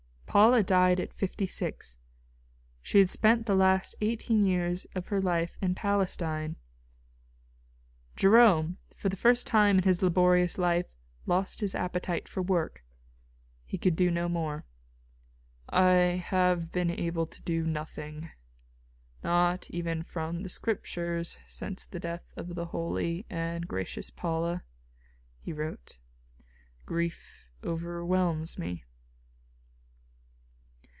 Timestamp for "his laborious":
9.83-10.57